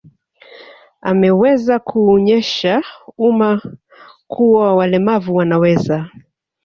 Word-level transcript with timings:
Ameweza 1.01 1.79
kuuonyesha 1.79 2.83
umma 3.17 3.61
kuwa 4.27 4.75
walemavu 4.75 5.35
wanaweza 5.35 6.09